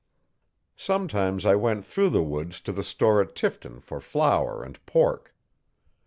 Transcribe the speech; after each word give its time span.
Sometimes 0.77 1.45
I 1.45 1.53
went 1.53 1.85
through 1.85 2.09
the 2.09 2.23
woods 2.23 2.59
to 2.61 2.71
the 2.71 2.81
store 2.83 3.21
at 3.21 3.35
Tifton 3.35 3.79
for 3.81 4.01
flour 4.01 4.63
and 4.63 4.83
pork. 4.87 5.35